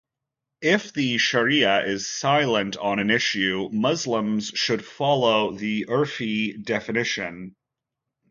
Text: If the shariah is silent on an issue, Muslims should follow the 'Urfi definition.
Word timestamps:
If 0.63 0.93
the 0.93 1.17
shariah 1.17 1.87
is 1.87 2.07
silent 2.07 2.75
on 2.75 2.97
an 2.97 3.11
issue, 3.11 3.69
Muslims 3.71 4.47
should 4.55 4.83
follow 4.83 5.51
the 5.51 5.85
'Urfi 5.87 6.63
definition. 6.65 7.55